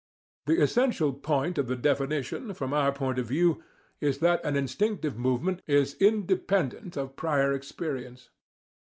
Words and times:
The 0.47 0.59
essential 0.59 1.13
point 1.13 1.59
of 1.59 1.67
the 1.67 1.75
definition, 1.75 2.55
from 2.55 2.73
our 2.73 2.91
point 2.91 3.19
of 3.19 3.27
view, 3.27 3.61
is 3.99 4.17
that 4.17 4.43
an 4.43 4.55
instinctive 4.55 5.15
movement 5.15 5.61
is 5.67 5.93
in 5.93 6.25
dependent 6.25 6.97
of 6.97 7.15
prior 7.15 7.53
experience. 7.53 8.31